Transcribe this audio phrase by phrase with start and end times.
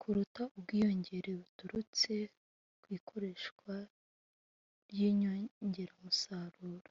[0.00, 2.12] kuruta ubwiyongere buturutse
[2.80, 3.74] ku ikoreshwa
[4.88, 6.90] ry'inyongeramusaruro.